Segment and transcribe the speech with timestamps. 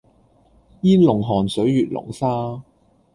[0.81, 2.63] 煙籠寒水月籠沙